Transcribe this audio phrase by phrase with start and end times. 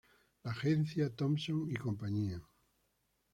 [0.45, 2.41] La agencia Thompson y Cía.